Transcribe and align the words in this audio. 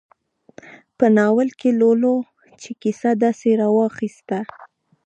په 0.97 1.05
ناول 1.17 1.49
کې 1.59 1.69
لولو 1.79 2.15
چې 2.61 2.71
کیسه 2.81 3.09
داسې 3.23 3.49
راواخیسته. 3.61 4.39